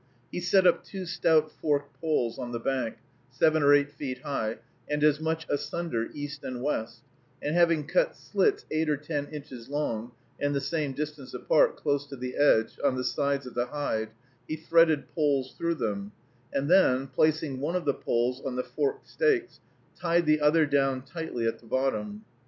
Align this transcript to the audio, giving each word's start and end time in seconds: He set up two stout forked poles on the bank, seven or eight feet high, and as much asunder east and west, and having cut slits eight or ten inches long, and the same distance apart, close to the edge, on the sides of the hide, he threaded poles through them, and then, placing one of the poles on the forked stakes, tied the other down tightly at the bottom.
He 0.31 0.39
set 0.39 0.65
up 0.65 0.83
two 0.83 1.05
stout 1.05 1.51
forked 1.51 2.01
poles 2.01 2.39
on 2.39 2.51
the 2.51 2.59
bank, 2.59 2.97
seven 3.29 3.61
or 3.61 3.71
eight 3.71 3.91
feet 3.91 4.23
high, 4.23 4.57
and 4.89 5.03
as 5.03 5.19
much 5.19 5.45
asunder 5.47 6.09
east 6.15 6.43
and 6.43 6.63
west, 6.63 7.03
and 7.39 7.53
having 7.53 7.85
cut 7.85 8.15
slits 8.15 8.65
eight 8.71 8.89
or 8.89 8.97
ten 8.97 9.27
inches 9.27 9.69
long, 9.69 10.13
and 10.39 10.55
the 10.55 10.59
same 10.59 10.93
distance 10.93 11.35
apart, 11.35 11.75
close 11.77 12.07
to 12.07 12.15
the 12.15 12.35
edge, 12.35 12.79
on 12.83 12.95
the 12.95 13.03
sides 13.03 13.45
of 13.45 13.53
the 13.53 13.67
hide, 13.67 14.09
he 14.47 14.55
threaded 14.55 15.07
poles 15.13 15.53
through 15.55 15.75
them, 15.75 16.13
and 16.51 16.67
then, 16.67 17.05
placing 17.05 17.59
one 17.59 17.75
of 17.75 17.85
the 17.85 17.93
poles 17.93 18.41
on 18.43 18.55
the 18.55 18.63
forked 18.63 19.07
stakes, 19.07 19.59
tied 19.95 20.25
the 20.25 20.41
other 20.41 20.65
down 20.65 21.03
tightly 21.03 21.45
at 21.45 21.59
the 21.59 21.67
bottom. 21.67 22.25